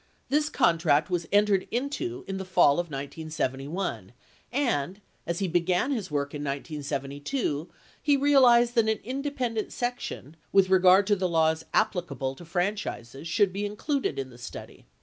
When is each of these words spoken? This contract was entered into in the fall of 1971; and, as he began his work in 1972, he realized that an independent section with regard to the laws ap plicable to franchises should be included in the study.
This 0.29 0.49
contract 0.49 1.11
was 1.11 1.27
entered 1.31 1.67
into 1.69 2.25
in 2.27 2.37
the 2.37 2.43
fall 2.43 2.79
of 2.79 2.87
1971; 2.87 4.13
and, 4.51 4.99
as 5.27 5.37
he 5.37 5.47
began 5.47 5.91
his 5.91 6.09
work 6.09 6.33
in 6.33 6.41
1972, 6.41 7.69
he 8.01 8.17
realized 8.17 8.73
that 8.73 8.89
an 8.89 8.99
independent 9.03 9.71
section 9.71 10.35
with 10.51 10.71
regard 10.71 11.05
to 11.05 11.15
the 11.15 11.29
laws 11.29 11.65
ap 11.71 11.93
plicable 11.93 12.35
to 12.37 12.45
franchises 12.45 13.27
should 13.27 13.53
be 13.53 13.63
included 13.63 14.17
in 14.17 14.31
the 14.31 14.39
study. 14.39 14.87